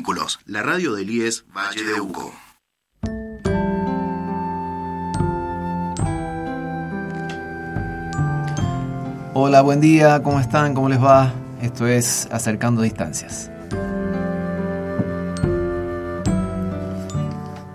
[0.00, 2.32] Vínculos, la radio del IES Valle de Uco.
[9.34, 10.72] Hola, buen día, ¿cómo están?
[10.72, 11.34] ¿Cómo les va?
[11.60, 13.50] Esto es Acercando Distancias.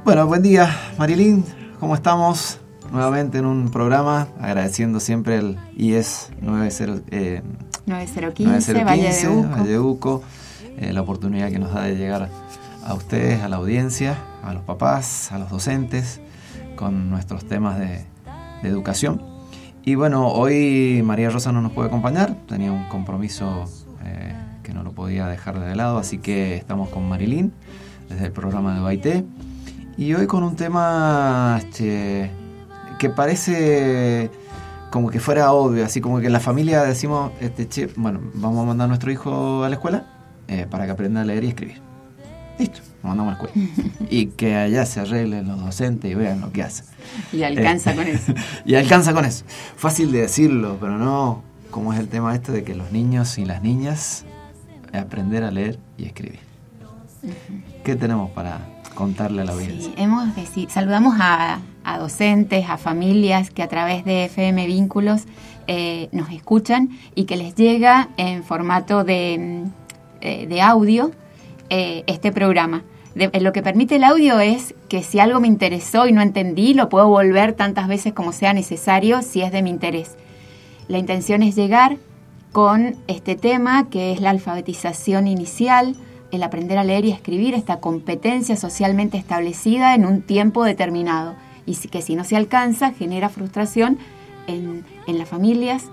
[0.03, 1.45] Bueno, buen día, Marilyn,
[1.79, 2.59] ¿cómo estamos?
[2.91, 7.43] Nuevamente en un programa, agradeciendo siempre el IES 90, eh,
[7.85, 9.13] 9015, Valle
[9.69, 10.23] de Uco,
[10.77, 12.29] eh, la oportunidad que nos da de llegar
[12.85, 16.21] a ustedes, a la audiencia, a los papás, a los docentes,
[16.75, 18.05] con nuestros temas de,
[18.63, 19.21] educación.
[19.83, 23.65] Y bueno, hoy María Rosa no nos puede acompañar, tenía un compromiso
[24.03, 24.33] eh,
[24.63, 27.53] que no lo podía dejar de lado, así que estamos con Marilyn
[28.09, 29.25] desde el programa de Baité.
[29.97, 32.31] Y hoy con un tema que
[33.15, 34.31] parece
[34.89, 38.65] como que fuera obvio, así como que en la familia decimos, este, bueno, vamos a
[38.65, 40.14] mandar a nuestro hijo a la escuela
[40.47, 41.81] eh, para que aprenda a leer y escribir.
[42.57, 43.69] Listo, lo mandamos a la escuela.
[44.09, 46.85] y que allá se arreglen los docentes y vean lo que hacen.
[47.33, 48.33] Y alcanza con eso.
[48.65, 49.45] y alcanza con eso.
[49.75, 53.43] Fácil de decirlo, pero no como es el tema este de que los niños y
[53.43, 54.25] las niñas
[54.97, 56.39] aprender a leer y escribir.
[57.83, 58.61] ¿Qué tenemos para
[58.93, 59.91] contarle a la audiencia?
[59.97, 60.29] hemos
[60.69, 61.59] saludamos a,
[61.99, 65.23] docentes, a familias que a través de FM Vínculos
[65.67, 69.65] eh, nos escuchan y que les llega en formato de
[70.21, 71.11] eh, de audio
[71.69, 72.83] eh, este programa.
[73.15, 76.89] lo que permite el audio es que si algo me interesó y no entendí, lo
[76.89, 80.15] puedo volver tantas veces como sea necesario si es de mi interés.
[80.87, 81.97] La intención es llegar
[82.51, 85.95] con este tema que es la alfabetización inicial,
[86.31, 91.75] el aprender a leer y escribir, esta competencia socialmente establecida en un tiempo determinado y
[91.75, 93.97] que si no se alcanza genera frustración
[94.47, 95.89] en, en las familias,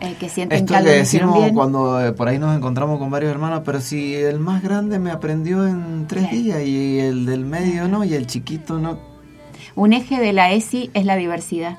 [0.00, 3.30] eh, que sienten Esto que, que decimos cuando eh, por ahí nos encontramos con varios
[3.30, 7.86] hermanos, pero si el más grande me aprendió en tres días y el del medio
[7.86, 8.98] no y el chiquito no.
[9.74, 11.78] Un eje de la ESI es la diversidad.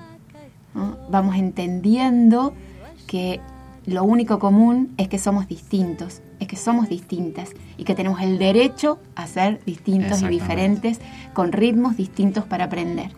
[1.10, 2.54] Vamos entendiendo
[3.08, 3.42] que
[3.86, 8.38] lo único común es que somos distintos, es que somos distintas y que tenemos el
[8.38, 11.00] derecho a ser distintos y diferentes
[11.34, 13.10] con ritmos distintos para aprender.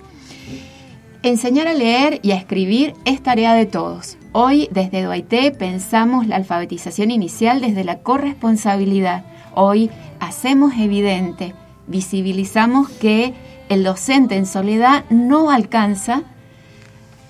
[1.23, 4.17] Enseñar a leer y a escribir es tarea de todos.
[4.33, 9.23] Hoy desde Duaité pensamos la alfabetización inicial desde la corresponsabilidad.
[9.55, 9.89] Hoy
[10.19, 11.53] hacemos evidente,
[11.87, 13.33] visibilizamos que
[13.69, 16.23] el docente en soledad no alcanza.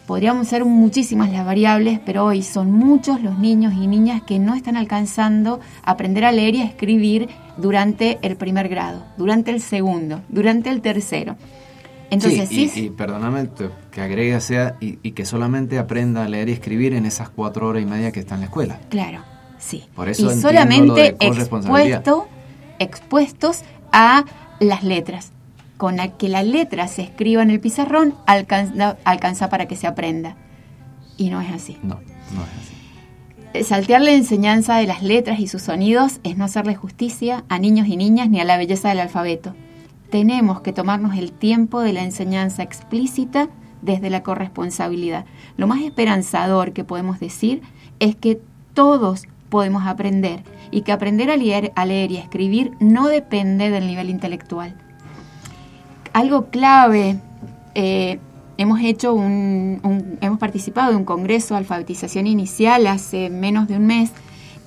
[0.08, 4.56] Podríamos ser muchísimas las variables, pero hoy son muchos los niños y niñas que no
[4.56, 9.62] están alcanzando a aprender a leer y a escribir durante el primer grado, durante el
[9.62, 11.36] segundo, durante el tercero.
[12.14, 13.50] Entonces, sí, y, perdóname
[13.92, 17.82] que agregue sea y, que solamente aprenda a leer y escribir en esas cuatro horas
[17.82, 18.80] y media que está en la escuela.
[18.90, 19.22] Claro,
[19.58, 19.86] sí.
[19.96, 22.28] Por eso y solamente expuesto,
[22.80, 24.26] expuestos a
[24.60, 25.32] las letras.
[25.78, 29.88] Con la que la letra se escriba en el pizarrón, alcanza, alcanza para que se
[29.88, 30.38] aprenda.
[31.18, 31.78] Y no es así.
[31.82, 33.64] No, no es así.
[33.66, 37.88] Saltear la enseñanza de las letras y sus sonidos es no hacerle justicia a niños
[37.88, 39.56] y niñas ni a la belleza del alfabeto
[40.14, 43.50] tenemos que tomarnos el tiempo de la enseñanza explícita
[43.82, 45.26] desde la corresponsabilidad.
[45.58, 47.64] Lo más esperanzador que podemos decir
[48.00, 48.40] es que
[48.76, 53.72] todos podemos aprender y que aprender a leer, a leer y a escribir no depende
[53.72, 54.76] del nivel intelectual.
[56.14, 57.18] Algo clave,
[57.74, 58.20] eh,
[58.60, 63.88] hemos hecho un, hemos participado de un congreso de alfabetización inicial hace menos de un
[63.88, 64.12] mes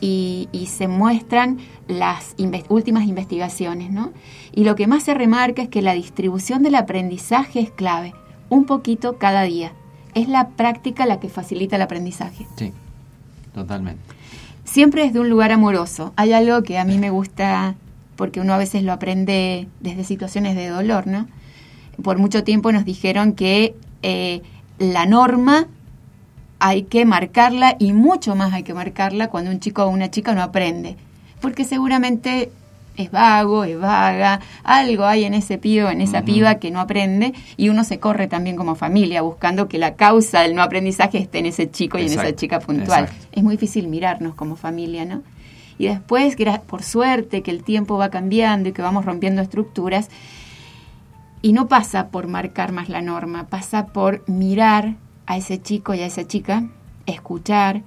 [0.01, 1.59] y, se muestran
[1.89, 2.35] las
[2.69, 4.13] últimas investigaciones, ¿no?
[4.53, 8.15] Y lo que más se remarca es que la distribución del aprendizaje es clave,
[8.49, 9.73] un poquito cada día.
[10.15, 12.47] Es la práctica la que facilita el aprendizaje.
[12.57, 12.73] Sí,
[13.55, 14.03] totalmente.
[14.65, 16.13] Siempre desde un lugar amoroso.
[16.17, 17.77] Hay algo que a mí me gusta
[18.17, 21.29] porque uno a veces lo aprende desde situaciones de dolor, ¿no?
[22.03, 24.43] Por mucho tiempo nos dijeron que eh,
[24.79, 25.69] la norma
[26.59, 30.35] hay que marcarla y mucho más hay que marcarla cuando un chico o una chica
[30.35, 30.97] no aprende,
[31.41, 32.51] porque seguramente
[32.97, 37.35] es vago, es vaga, algo hay en ese pibe en esa piba que no aprende
[37.59, 41.41] y uno se corre también como familia buscando que la causa del no aprendizaje esté
[41.41, 43.09] en ese chico y en esa chica puntual.
[43.33, 45.23] Es muy difícil mirarnos como familia, ¿no?
[45.79, 46.37] Y después,
[46.67, 50.09] por suerte, que el tiempo va cambiando y que vamos rompiendo estructuras,
[51.43, 54.95] y no pasa por marcar más la norma, pasa por mirar
[55.27, 56.69] a ese chico y a esa chica,
[57.07, 57.83] escuchar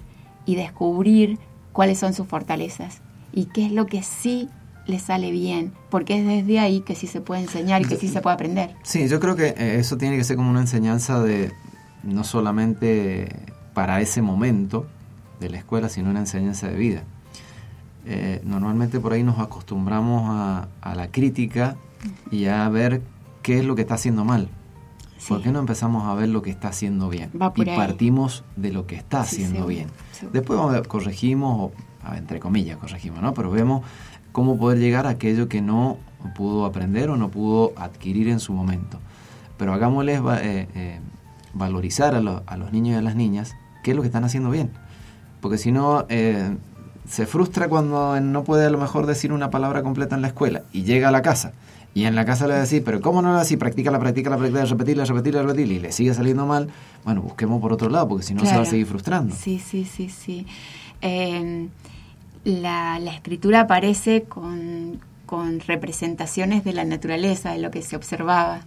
[0.46, 1.40] y descubrir
[1.74, 3.02] cuáles son sus fortalezas
[3.32, 4.50] y qué es lo que sí
[4.88, 8.08] le sale bien, porque es desde ahí que sí se puede enseñar y que sí
[8.08, 8.76] se puede aprender.
[8.82, 11.52] Sí, yo creo que eh, eso tiene que ser como una enseñanza de
[12.04, 13.30] no solamente
[13.74, 14.88] para ese momento
[15.40, 17.04] de la escuela, sino una enseñanza de vida.
[18.06, 21.76] eh, normalmente por ahí nos acostumbramos a, a, la crítica
[22.32, 23.02] y a ver
[23.44, 24.50] qué es lo que está haciendo mal.
[25.28, 27.32] ¿Por qué no empezamos a ver lo que está haciendo bien?
[27.56, 29.88] y partimos de lo que está haciendo bien.
[30.32, 33.34] Después corregimos, o, entre comillas, corregimos, ¿no?
[33.34, 33.84] Pero vemos
[34.32, 35.98] cómo poder llegar a aquello que no
[36.36, 39.00] pudo aprender o no pudo adquirir en su momento.
[39.58, 41.00] Pero hagámosles eh, eh,
[41.54, 44.72] valorizar a, los niños y a las niñas qué es lo que están haciendo bien.
[45.42, 46.56] Porque si no, eh,
[47.08, 50.64] se frustra cuando no puede a lo mejor decir una palabra completa en la escuela
[50.72, 51.54] y llega a la casa
[51.94, 53.58] y en la casa le decís, pero ¿cómo no lo así?
[53.58, 56.70] Practica la práctica, la práctica, repetirla, repetirla, repetirla y le sigue saliendo mal,
[57.04, 59.36] bueno, busquemos por otro lado, porque si no se va a seguir frustrando.
[59.36, 60.46] Sí, sí, sí, sí.
[61.02, 61.70] Em,
[62.44, 68.62] la, la, escritura aparece con, con representaciones de la naturaleza, de lo que se observaba.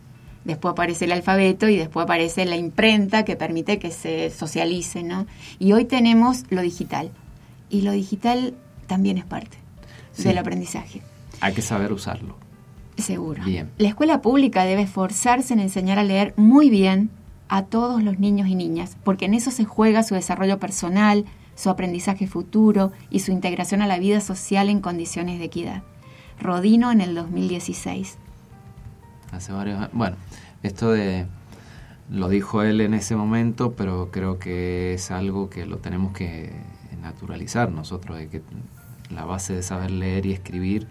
[0.44, 5.26] Después aparece el alfabeto y después aparece la imprenta que permite que se socialice, ¿no?
[5.60, 7.12] Y hoy tenemos lo digital.
[7.70, 8.54] Y lo digital
[8.88, 9.56] también es parte
[10.18, 11.00] del aprendizaje.
[11.40, 12.36] Hay que saber usarlo.
[12.96, 13.42] Seguro.
[13.78, 17.10] La escuela pública debe esforzarse en enseñar a leer muy bien
[17.48, 21.24] a todos los niños y niñas, porque en eso se juega su desarrollo personal,
[21.54, 25.82] su aprendizaje futuro y su integración a la vida social en condiciones de equidad.
[26.40, 28.18] Rodino en el 2016.
[29.32, 30.16] Hace varios Bueno,
[30.62, 31.26] esto de
[32.10, 36.52] lo dijo él en ese momento, pero creo que es algo que lo tenemos que
[37.00, 38.42] naturalizar nosotros, de que
[39.10, 40.86] la base de saber leer y escribir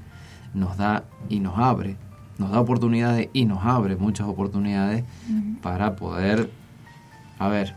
[0.54, 1.96] nos da y nos abre,
[2.38, 5.04] nos da oportunidades y nos abre muchas oportunidades
[5.62, 6.50] para poder,
[7.40, 7.76] a ver,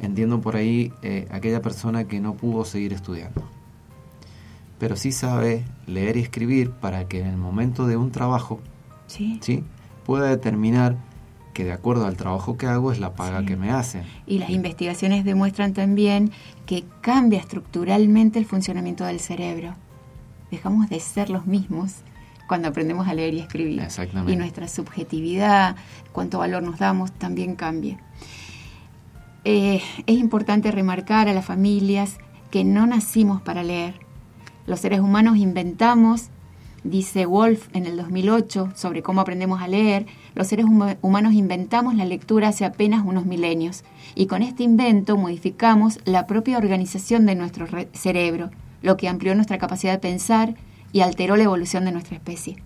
[0.00, 3.42] entiendo por ahí eh, aquella persona que no pudo seguir estudiando,
[4.78, 8.60] pero sí sabe leer y escribir para que en el momento de un trabajo,
[9.06, 9.64] sí.
[10.04, 10.96] pueda determinar
[11.54, 14.04] que de acuerdo al trabajo que hago es la paga que me hacen.
[14.26, 16.30] Y las investigaciones demuestran también
[16.64, 19.74] que cambia estructuralmente el funcionamiento del cerebro
[20.50, 21.96] dejamos de ser los mismos
[22.50, 23.80] cuando aprendemos a leer y escribir.
[23.80, 24.32] Exactamente.
[24.32, 25.76] Y nuestra subjetividad,
[26.10, 27.98] cuánto valor nos damos, también cambia.
[29.44, 32.18] Eh, es importante remarcar a las familias
[32.50, 33.94] que no nacimos para leer.
[34.66, 36.28] Los seres humanos inventamos,
[36.82, 40.66] dice Wolf en el 2008 sobre cómo aprendemos a leer, los seres
[41.02, 46.58] humanos inventamos la lectura hace apenas unos milenios y con este invento modificamos la propia
[46.58, 48.50] organización de nuestro cerebro
[48.82, 50.54] lo que amplió nuestra capacidad de pensar
[50.92, 52.56] y alteró la evolución de nuestra especie.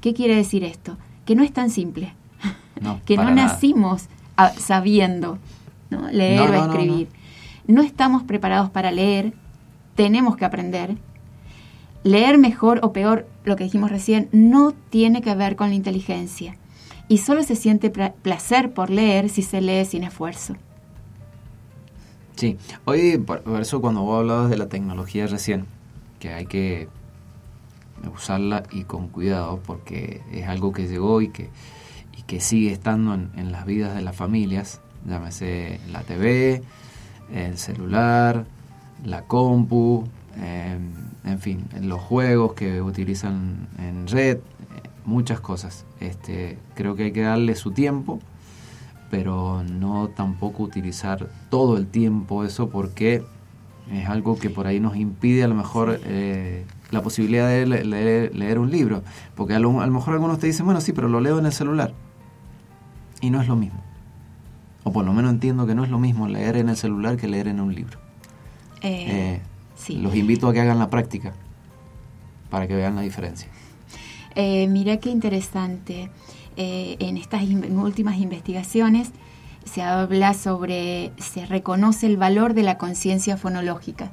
[0.00, 0.96] ¿Qué quiere decir esto?
[1.24, 2.14] Que no es tan simple,
[3.04, 4.08] que no nacimos
[4.58, 5.38] sabiendo
[6.12, 7.08] leer o escribir.
[7.66, 9.32] no estamos preparados para leer,
[9.94, 10.96] tenemos que aprender.
[12.04, 16.56] Leer mejor o peor, lo que dijimos recién, no tiene que ver con la inteligencia.
[17.08, 20.56] Y solo se siente placer por leer si se lee sin esfuerzo.
[22.36, 25.64] Sí, hoy por, eso cuando vos hablabas de la tecnología recién,
[26.18, 26.88] que hay que
[28.14, 31.48] usarla y con cuidado porque es algo que llegó y que,
[32.14, 36.62] y que sigue estando en, las vidas de las familias, llámese la TV,
[37.32, 38.44] el celular,
[39.02, 40.04] la compu,
[40.36, 40.92] em,
[41.24, 44.40] en fin, los juegos que utilizan en red,
[45.06, 45.86] muchas cosas.
[46.00, 48.20] Este, creo que hay que darle su tiempo
[49.10, 53.24] pero no tampoco utilizar todo el tiempo eso porque
[53.92, 58.58] es algo que por ahí nos impide a lo mejor eh, la posibilidad de leer,
[58.58, 59.02] un libro.
[59.34, 61.94] Porque a lo, mejor algunos te dicen, bueno, sí, pero lo leo en el celular.
[63.20, 63.80] Y no es lo mismo.
[64.82, 67.28] O por lo menos entiendo que no es lo mismo leer en el celular que
[67.28, 67.98] leer en un libro.
[68.82, 69.40] Eh,
[69.88, 71.32] eh, los invito a que hagan la práctica
[72.50, 73.48] para que vean la diferencia.
[74.36, 76.10] mira qué interesante.
[76.56, 79.10] Eh, en estas últimas investigaciones
[79.64, 84.12] se habla sobre, se reconoce el valor de la conciencia fonológica.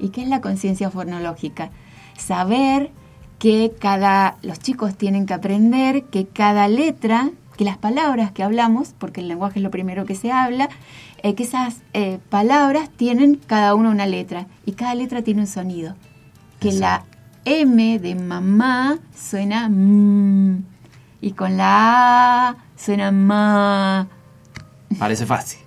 [0.00, 1.70] ¿Y qué es la conciencia fonológica?
[2.18, 2.90] Saber
[3.38, 8.94] que cada, los chicos tienen que aprender que cada letra, que las palabras que hablamos,
[8.98, 10.68] porque el lenguaje es lo primero que se habla,
[11.22, 15.46] eh, que esas eh, palabras tienen cada una una letra y cada letra tiene un
[15.46, 15.94] sonido.
[16.58, 17.04] Que la
[17.44, 20.64] M de mamá suena mm,
[21.22, 24.08] y con la A suena ma.
[24.98, 25.60] Parece fácil.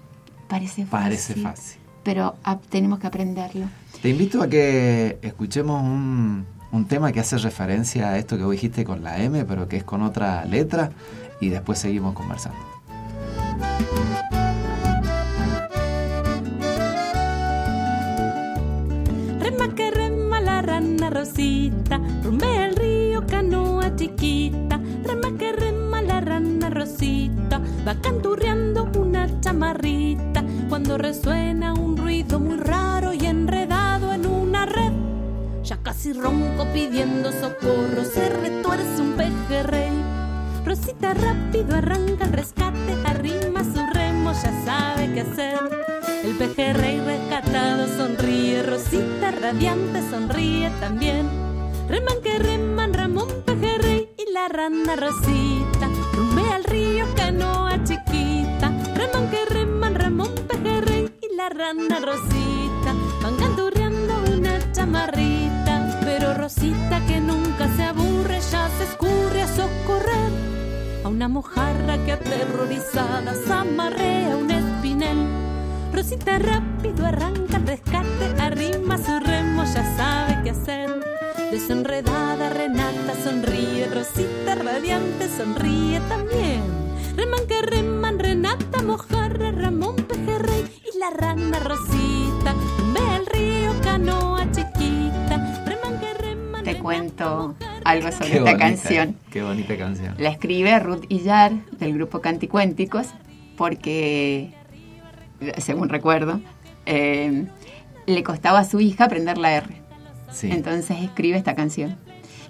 [0.48, 1.04] Parece fácil.
[1.04, 1.82] Parece fácil.
[2.04, 2.36] Pero
[2.70, 3.66] tenemos que aprenderlo.
[4.02, 8.52] Te invito a que escuchemos un, un tema que hace referencia a esto que vos
[8.52, 10.92] dijiste con la M, pero que es con otra letra,
[11.40, 12.60] y después seguimos conversando.
[19.40, 24.75] Rema que rema la rana rosita, rumbea el río canoa chiquita,
[27.88, 34.92] va canturreando una chamarrita cuando resuena un ruido muy raro y enredado en una red.
[35.64, 39.94] Ya casi ronco pidiendo socorro, se retuerce un pejerrey.
[40.66, 45.60] Rosita rápido arranca el rescate, arrima su remo, ya sabe qué hacer.
[46.24, 51.30] El pejerrey rescatado sonríe, Rosita radiante sonríe también.
[51.88, 55.85] Reman que reman Ramón Pejerrey y la rana Rosita,
[56.76, 58.68] río canoa chiquita.
[59.00, 62.92] Reman que reman Ramón Pejerrey y la rana Rosita,
[63.22, 65.74] van canturreando una chamarrita.
[66.04, 70.32] Pero Rosita que nunca se aburre ya se escurre a socorrer
[71.06, 75.20] a una mojarra que aterrorizada zamarrea un espinel.
[75.94, 81.15] Rosita rápido arranca el rescate, arrima su remo, ya sabe qué hacer.
[81.52, 86.62] Desenredada Renata sonríe, Rosita radiante sonríe también.
[87.16, 92.54] Reman que reman Renata, mojarra, Ramón Pejerrey y la rana Rosita.
[92.94, 95.64] Ve el río, canoa chiquita.
[95.66, 99.16] Reman que reman Te Renata, cuento algo sobre Qué esta bonita, canción.
[99.32, 100.16] Qué bonita canción.
[100.18, 103.08] La escribe Ruth Illar del grupo Canticuénticos
[103.56, 104.54] porque,
[105.60, 106.42] según recuerdo,
[106.86, 107.46] eh,
[108.08, 109.85] le costaba a su hija aprender la R.
[110.32, 110.50] Sí.
[110.52, 111.96] Entonces escribe esta canción.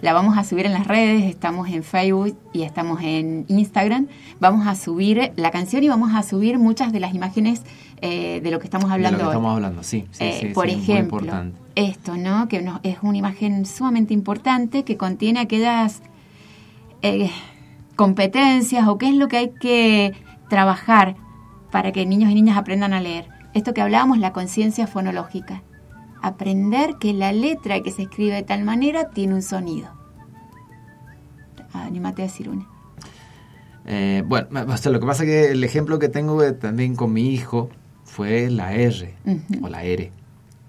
[0.01, 4.08] La vamos a subir en las redes, estamos en Facebook y estamos en Instagram.
[4.39, 7.62] Vamos a subir la canción y vamos a subir muchas de las imágenes
[8.01, 9.32] eh, de lo que estamos De hablando lo que hoy.
[9.34, 10.05] estamos hablando, sí.
[10.12, 11.34] sí, Eh, sí, por sí, ejemplo,
[11.75, 12.48] esto, ¿no?
[12.50, 16.01] Que es una imagen sumamente importante que contiene aquellas
[17.01, 17.32] eh,
[17.96, 20.13] competencias o qué es lo que hay que
[20.50, 21.15] trabajar
[21.72, 23.27] para que niños y niñas aprendan a leer.
[23.53, 25.63] Esto que hablábamos, la conciencia fonológica.
[26.22, 29.90] Aprender que la letra que se escribe de tal manera tiene un sonido.
[31.74, 32.68] Anímate a decir una.
[33.86, 36.96] Eh, bueno, o sea, lo que pasa es que el ejemplo que tengo eh, también
[36.96, 37.70] con mi hijo
[38.04, 39.66] fue la R Ujú.
[39.66, 40.12] o la R.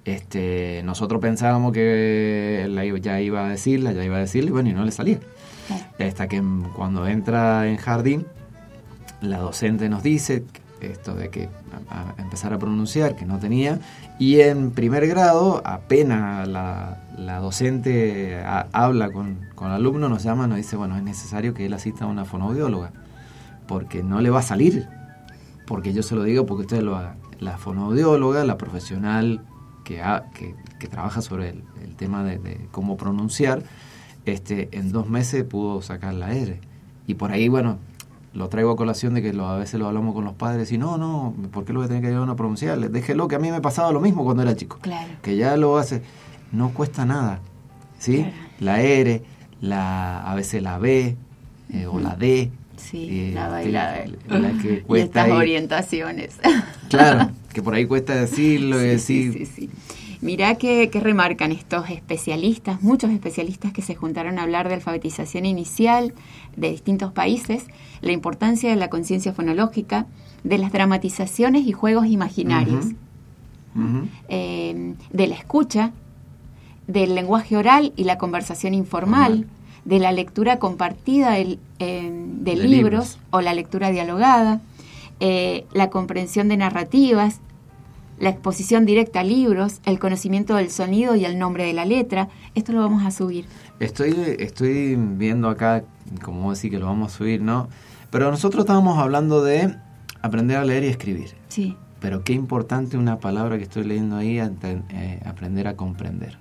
[0.05, 4.69] Este, nosotros pensábamos que la ya iba a decirla, ya iba a decirla, y bueno,
[4.69, 5.19] y no le salía.
[5.67, 5.85] Claro.
[5.99, 6.43] Hasta que
[6.75, 8.26] cuando entra en jardín,
[9.21, 10.45] la docente nos dice
[10.80, 11.49] esto de que
[12.18, 13.78] empezar a pronunciar, que no tenía,
[14.18, 16.99] y en primer grado, apenas la,
[17.40, 21.66] docente ha- habla con, con el alumno, nos llama, nos dice, bueno, es necesario que
[21.66, 22.92] él asista a una fonoaudióloga,
[23.66, 24.87] porque no le va a salir,
[25.66, 27.16] porque yo se lo digo porque usted lo haga.
[27.40, 29.40] La fonoaudióloga, la profesional
[29.85, 30.02] que,
[30.35, 33.62] que, que trabaja sobre el, el tema de, de cómo pronunciar,
[34.25, 36.61] este, en dos meses pudo sacar la R.
[37.06, 37.78] Y por ahí, bueno,
[38.35, 40.78] lo traigo a colación de que lo- a veces lo hablamos con los padres y
[40.78, 42.78] no, no, ¿por qué lo voy a tener que llevar a pronunciar?
[42.90, 44.78] Déjelo, que a mí me pasaba lo mismo cuando era chico.
[44.80, 45.09] Claro.
[45.23, 46.02] Que ya lo hace,
[46.52, 47.40] no cuesta nada,
[47.99, 48.18] ¿sí?
[48.18, 48.33] Claro.
[48.61, 49.23] La R,
[49.61, 51.16] la, a veces la B
[51.73, 52.50] eh, o la D.
[52.76, 54.04] Sí, eh, la bailada.
[54.28, 55.30] la que y estas ahí.
[55.33, 56.37] orientaciones.
[56.90, 59.33] Claro, que por ahí cuesta decirlo y decir.
[59.33, 59.71] sí, sí, sí.
[60.23, 65.44] Mirá que, que remarcan estos especialistas, muchos especialistas que se juntaron a hablar de alfabetización
[65.44, 66.14] inicial
[66.56, 67.66] de distintos países,
[68.00, 70.06] la importancia de la conciencia fonológica,
[70.44, 72.87] de las dramatizaciones y juegos imaginarios,
[74.28, 75.92] eh, de la escucha,
[76.87, 79.46] del lenguaje oral y la conversación informal, Formal.
[79.85, 82.06] de la lectura compartida eh, de,
[82.42, 83.18] De libros, libros.
[83.30, 84.61] o la lectura dialogada,
[85.20, 87.40] eh, la comprensión de narrativas,
[88.18, 92.28] la exposición directa a libros, el conocimiento del sonido y el nombre de la letra.
[92.54, 93.46] Esto lo vamos a subir.
[93.80, 95.85] Estoy, estoy viendo acá,
[96.23, 97.68] como decir que lo vamos a subir, ¿no?
[98.11, 99.76] Pero nosotros estábamos hablando de
[100.23, 101.35] aprender a leer y escribir.
[101.49, 106.38] Sí, Pero qué importante una palabra que estoy leyendo ahí, eh, aprender a comprender.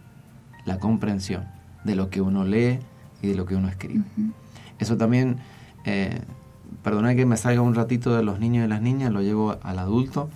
[0.66, 1.46] La comprensión
[1.84, 2.80] de lo que uno lee
[3.22, 4.04] y de lo que uno escribe.
[4.80, 5.38] Eso también,
[5.86, 6.22] eh,
[6.84, 9.80] perdona que me salga un ratito de los niños y las niñas, lo llevo al
[9.80, 10.30] adulto,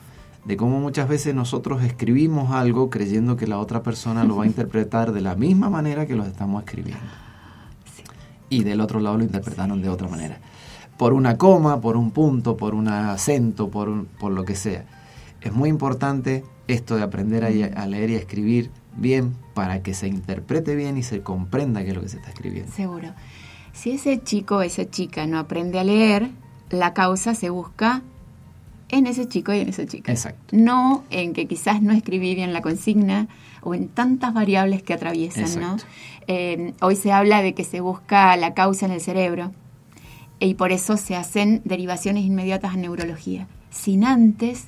[0.50, 4.48] de cómo muchas veces nosotros escribimos algo creyendo que la otra persona lo va a
[4.48, 7.04] interpretar de la misma manera que lo estamos escribiendo.
[7.96, 8.02] sí.
[8.50, 10.40] Y del otro lado lo interpretaron de otra manera.
[10.98, 14.86] Por una coma, por un punto, por un acento, por, un- por lo que sea.
[15.40, 19.94] Es muy importante esto de aprender a, a leer y a escribir bien para que
[19.94, 22.72] se interprete bien y se comprenda qué es lo que se está escribiendo.
[22.72, 23.10] Seguro.
[23.72, 26.32] Si ese chico o esa chica no aprende a leer,
[26.72, 28.02] la causa se busca
[28.90, 30.12] en ese chico y en esa chica.
[30.12, 30.56] Exacto.
[30.56, 33.28] No en que quizás no escribí bien la consigna
[33.62, 35.74] o en tantas variables que atraviesan, ¿no?
[35.74, 35.86] Exacto.
[36.28, 39.52] Eh, hoy se habla de que se busca la causa en el cerebro
[40.40, 44.66] y por eso se hacen derivaciones inmediatas a neurología, sin antes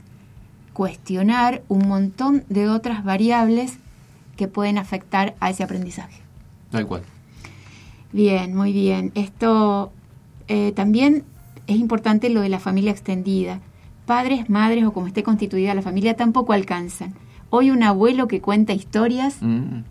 [0.74, 3.78] cuestionar un montón de otras variables
[4.38, 6.22] que pueden afectar a ese aprendizaje.
[6.72, 7.04] Tal cual.
[8.12, 9.12] Bien, muy bien.
[9.16, 9.92] Esto
[10.48, 11.24] eh, también
[11.68, 13.60] es importante lo de la familia extendida.
[14.12, 17.14] Padres, madres o como esté constituida la familia tampoco alcanzan.
[17.50, 19.84] Hoy un abuelo que cuenta historias Mm.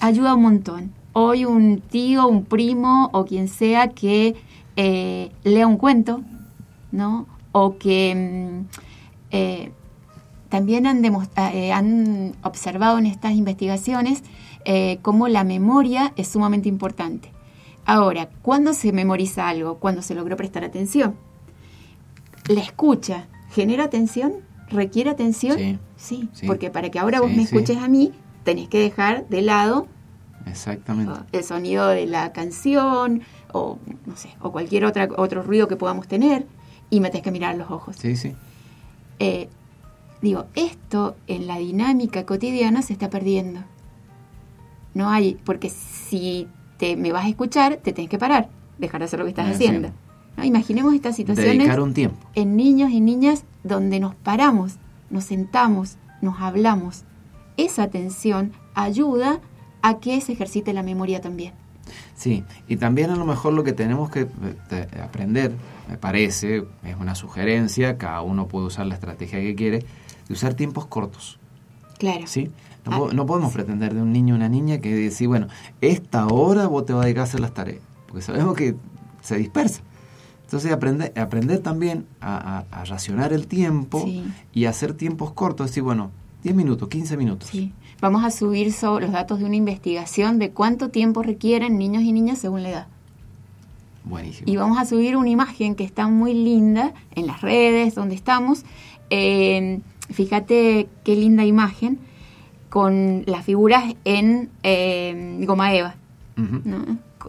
[0.00, 0.92] ayuda un montón.
[1.14, 4.36] Hoy un tío, un primo o quien sea que
[4.76, 6.20] eh, lea un cuento,
[6.92, 7.24] ¿no?
[7.52, 8.66] O que mm,
[9.30, 9.72] eh,
[10.50, 14.22] también han, demostra- eh, han observado en estas investigaciones
[15.00, 17.32] cómo la memoria es sumamente importante.
[17.86, 19.78] Ahora, ¿cuándo se memoriza algo?
[19.78, 21.14] Cuando se logró prestar atención.
[22.48, 24.32] La escucha genera atención,
[24.68, 25.56] requiere atención.
[25.58, 25.78] Sí.
[25.96, 26.46] Sí, Sí.
[26.46, 28.12] porque para que ahora vos me escuches a mí,
[28.44, 29.86] tenés que dejar de lado
[30.46, 31.12] Exactamente.
[31.32, 36.06] el sonido de la canción o no sé, o cualquier otra, otro ruido que podamos
[36.08, 36.46] tener
[36.90, 37.96] y me tenés que mirar los ojos.
[37.96, 38.34] Sí, sí.
[39.18, 39.48] Eh,
[40.22, 43.60] digo, esto en la dinámica cotidiana se está perdiendo.
[44.94, 46.46] No hay, porque si
[46.78, 49.50] te, me vas a escuchar, te tenés que parar, dejar de hacer lo que estás
[49.54, 49.88] haciendo.
[49.88, 49.94] sí.
[50.38, 50.44] ¿No?
[50.44, 52.16] Imaginemos estas situaciones Dedicar un tiempo.
[52.34, 54.76] en niños y niñas donde nos paramos,
[55.10, 57.04] nos sentamos, nos hablamos.
[57.56, 59.40] Esa atención ayuda
[59.82, 61.52] a que se ejercite la memoria también.
[62.14, 64.26] Sí, y también a lo mejor lo que tenemos que
[64.70, 65.52] eh, aprender,
[65.88, 69.78] me parece, es una sugerencia, cada uno puede usar la estrategia que quiere,
[70.28, 71.38] de usar tiempos cortos.
[71.98, 72.26] Claro.
[72.26, 72.50] ¿sí?
[72.84, 73.10] No, Ah.
[73.12, 75.48] no podemos pretender de un niño o una niña que decir, bueno,
[75.80, 78.74] esta hora vos te vas a dedicar a hacer las tareas, porque sabemos que
[79.22, 79.80] se dispersa.
[80.48, 84.24] Entonces aprender, aprender también a, a- a racionar el tiempo Sí.
[84.54, 86.10] y hacer tiempos cortos, decir, bueno,
[86.42, 87.50] 10 minutos, 15 minutos.
[87.50, 87.72] Sí.
[88.00, 92.12] Vamos a subir so- los datos de una investigación de cuánto tiempo requieren niños y
[92.12, 92.86] niñas según la edad.
[94.04, 94.50] Buenísimo.
[94.50, 98.64] Y vamos a subir una imagen que está muy linda en las redes donde estamos.
[99.10, 101.98] Eh, fíjate qué linda imagen
[102.70, 105.94] con las figuras en eh, goma eva.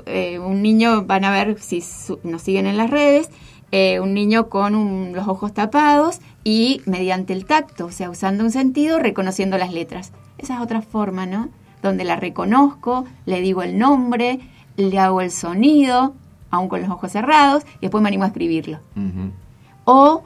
[0.06, 3.30] Eh, un niño, van a ver si su- nos siguen en las redes,
[3.72, 8.44] eh, un niño con un- los ojos tapados y mediante el tacto, o sea, usando
[8.44, 10.12] un sentido, reconociendo las letras.
[10.38, 11.50] Esa es otra forma, ¿no?
[11.84, 14.40] Donde la reconozco, le digo el nombre,
[14.78, 16.14] le hago el sonido,
[16.52, 18.80] aún con los ojos cerrados, y después me animo a escribirlo.
[19.86, 20.24] O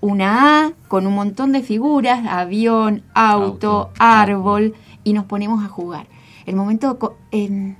[0.00, 5.68] una A con un montón de figuras, avión, auto, Auto, árbol, y nos ponemos a
[5.68, 6.06] jugar.
[6.46, 7.76] El momento, em,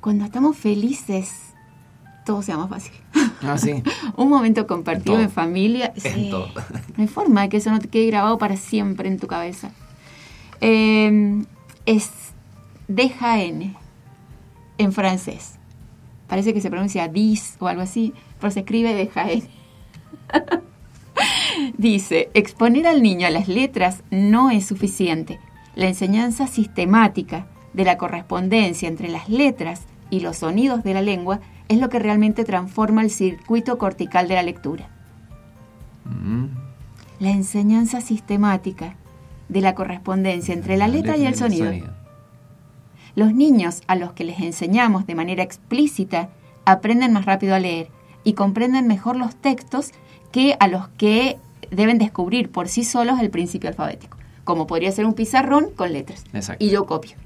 [0.00, 1.54] cuando estamos felices,
[2.24, 2.92] todo sea más fácil.
[3.42, 3.82] Ah, sí.
[4.16, 5.92] un momento compartido En familia.
[5.96, 6.28] En sí.
[6.30, 6.48] todo.
[6.54, 9.72] No hay forma de que eso no te quede grabado para siempre en tu cabeza.
[10.60, 11.46] Em,
[11.86, 12.10] es
[12.88, 13.76] DJN
[14.78, 15.54] en francés.
[16.26, 19.48] Parece que se pronuncia dis o algo así, pero se escribe DJN.
[21.78, 25.40] Dice, exponer al niño a las letras no es suficiente.
[25.74, 31.40] La enseñanza sistemática de la correspondencia entre las letras y los sonidos de la lengua
[31.68, 34.88] es lo que realmente transforma el circuito cortical de la lectura.
[36.06, 36.48] Ujú.
[37.20, 38.96] La enseñanza sistemática
[39.48, 41.72] de la correspondencia entre la letra y el sonido.
[43.14, 46.28] Los niños a los que les enseñamos de manera explícita
[46.64, 47.88] aprenden más rápido a leer
[48.24, 49.92] y comprenden mejor los textos
[50.30, 51.38] que a los que
[51.70, 56.24] deben descubrir por sí solos el principio alfabético, como podría ser un pizarrón con letras.
[56.32, 56.64] Exacto.
[56.64, 57.16] Y yo copio.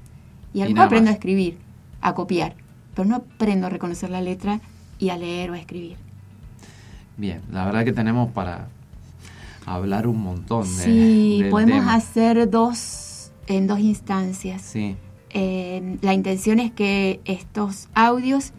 [0.53, 1.13] Y algo nada aprendo más.
[1.15, 1.57] a escribir,
[2.01, 2.55] a copiar,
[2.95, 4.61] pero no aprendo a reconocer la letra
[4.99, 5.97] y a leer o a escribir.
[7.17, 8.67] Bien, la verdad que tenemos para
[9.65, 11.95] hablar un montón de Sí, del podemos tema.
[11.95, 14.61] hacer dos en dos instancias.
[14.61, 14.95] Sí,
[15.35, 18.51] Eh, la intención es que estos audios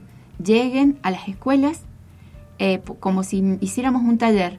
[0.43, 1.83] lleguen a las escuelas
[2.59, 4.59] eh, como si hiciéramos un taller.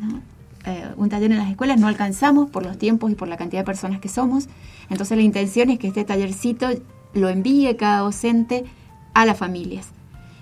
[0.00, 0.20] ¿no?
[0.66, 3.60] Eh, un taller en las escuelas no alcanzamos por los tiempos y por la cantidad
[3.62, 4.48] de personas que somos.
[4.88, 6.68] Entonces la intención es que este tallercito
[7.12, 8.64] lo envíe cada docente
[9.12, 9.88] a las familias.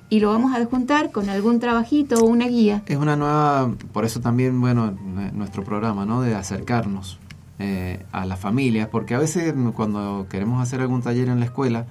[0.08, 2.82] Y lo vamos a adjuntar con algún trabajito o una guía.
[2.86, 6.20] es una nueva, por eso también, bueno, n- nuestro programa, ¿no?
[6.20, 7.18] De acercarnos
[7.58, 11.86] eh, a las familias, porque a veces cuando queremos hacer algún taller en la escuela,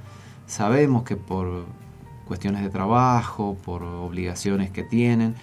[0.45, 1.65] sabemos que por
[2.27, 5.33] cuestiones de trabajo, por obligaciones que tienen,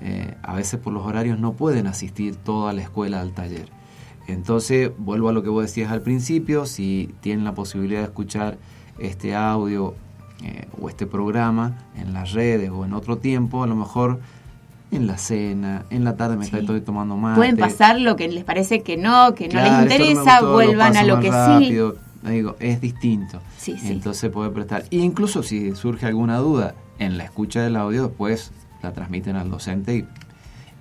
[0.00, 3.68] eh, a veces por los horarios no pueden asistir toda la escuela al taller.
[4.28, 8.58] Entonces, vuelvo a lo que vos decías al principio, si tienen la posibilidad de escuchar
[8.98, 9.94] este audio
[10.42, 14.20] eh, o este programa en las redes o en otro tiempo, a lo mejor
[14.90, 16.56] en la cena, en la tarde me Sí.
[16.56, 17.36] estoy tomando mate.
[17.36, 20.96] Pueden pasar lo que les parece que no, que no Claro, les interesa, gustó, vuelvan
[20.96, 21.76] a lo que sí.
[22.30, 23.40] Digo, es distinto.
[23.56, 23.92] Sí, sí.
[23.92, 24.82] Entonces puede prestar.
[24.90, 28.50] E incluso si surge alguna duda en la escucha del audio, después
[28.86, 30.06] la transmiten al docente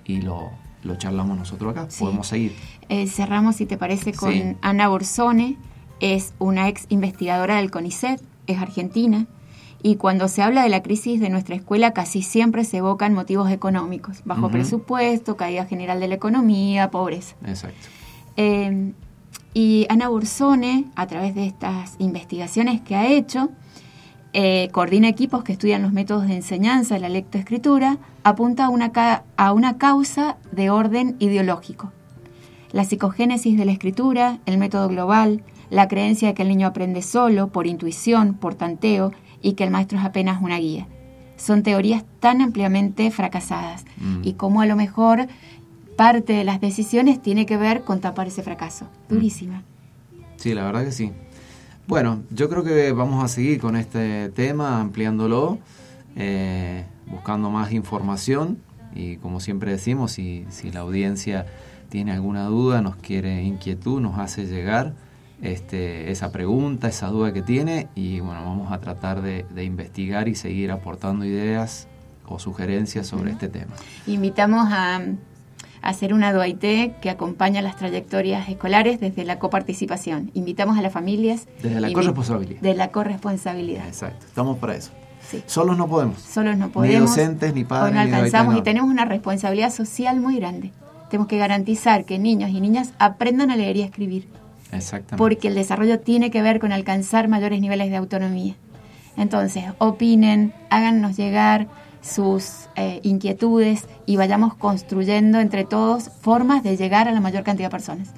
[0.06, 0.52] y, y lo,
[0.84, 1.88] lo charlamos nosotros acá.
[1.90, 2.04] Sí.
[2.04, 2.56] Podemos seguir.
[2.90, 4.56] Eh, cerramos, si te parece, con Sí.
[4.62, 5.58] Ana Borsone.
[6.02, 9.28] Es una ex investigadora del CONICET, es argentina.
[9.82, 13.50] Y cuando se habla de la crisis de nuestra escuela, casi siempre se evocan motivos
[13.52, 14.22] económicos.
[14.26, 17.36] Bajo presupuesto, caída general de la economía, pobreza.
[17.46, 17.88] Exacto.
[18.38, 18.92] Eh,
[19.54, 23.52] Y Ana Bursone, a través de estas investigaciones que ha hecho,
[24.38, 28.92] eh, coordina equipos que estudian los métodos de enseñanza de la lectoescritura, apunta a una,
[29.38, 31.94] a una causa de orden ideológico.
[32.74, 37.02] La psicogénesis de la escritura, el método global, la creencia de que el niño aprende
[37.02, 40.86] solo, por intuición, por tanteo, y que el maestro es apenas una guía.
[41.38, 44.22] Son teorías tan ampliamente fracasadas Mm.
[44.24, 45.28] y como a lo mejor
[45.96, 48.88] parte de las decisiones tiene que ver con tapar ese fracaso.
[49.08, 49.64] Durísima.
[50.36, 51.12] Sí, la verdad que sí.
[51.88, 55.60] Bueno, yo creo que vamos a seguir con este tema, ampliándolo,
[56.16, 58.58] eh, buscando más información.
[58.96, 61.46] Y como siempre decimos, si, si la audiencia
[61.90, 64.94] tiene alguna duda, nos quiere inquietud, nos hace llegar
[65.44, 67.88] este, esa pregunta, esa duda que tiene.
[67.94, 71.88] Y bueno, vamos a tratar de, de investigar y seguir aportando ideas
[72.26, 73.76] o sugerencias sobre este tema.
[74.08, 75.02] Invitamos a,
[75.86, 80.32] a hacer una DOAIT que acompaña las trayectorias escolares desde la coparticipación.
[80.34, 81.48] Invitamos a las familias.
[81.62, 82.60] Desde la corresponsabilidad.
[82.62, 83.88] De la corresponsabilidad.
[83.88, 84.92] Exacto, estamos para eso.
[85.30, 85.44] Sí.
[85.46, 86.20] Solos no podemos.
[86.20, 87.10] Solos no Ni podemos.
[87.10, 90.72] docentes, ni padres, no ni alcanzamos DOAIT, y tenemos una responsabilidad social muy grande.
[91.10, 94.28] Tenemos que garantizar que niños y niñas aprendan a leer y a escribir.
[94.72, 95.18] Exactamente.
[95.18, 98.56] porque el desarrollo tiene que ver con alcanzar mayores niveles de autonomía.
[99.16, 101.68] Entonces, opinen, háganos llegar
[102.06, 107.68] sus eh, inquietudes y vayamos construyendo entre todos formas de llegar a la mayor cantidad
[107.68, 108.10] de personas.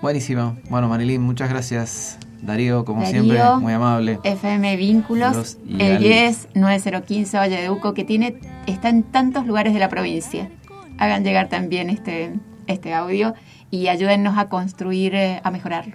[0.00, 0.56] Buenísimo.
[0.68, 2.18] Bueno, Marilyn, muchas gracias.
[2.42, 4.18] Darío, como Darío, siempre, muy amable.
[4.24, 9.74] FM Vínculos, el al- 10 9015 Valle de Uco, que tiene, está en tantos lugares
[9.74, 10.50] de la provincia.
[10.98, 12.32] Hagan llegar también este,
[12.66, 13.34] este audio
[13.70, 15.94] y ayúdennos a construir, eh, a mejorarlo.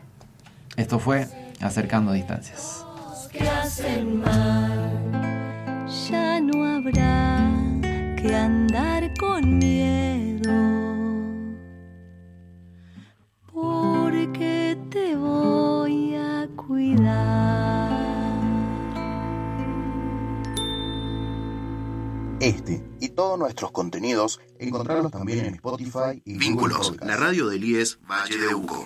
[0.78, 1.28] Esto fue
[1.60, 2.86] Acercando Distancias.
[3.30, 5.27] que hacen mal.
[6.10, 7.52] Ya no habrá
[8.16, 10.54] que andar con miedo.
[13.52, 17.92] Porque te voy a cuidar.
[22.40, 27.66] Este y todos nuestros contenidos, encontrarlos también en Spotify y Google Vínculos, la radio del
[27.66, 28.86] IES Valle de Uco.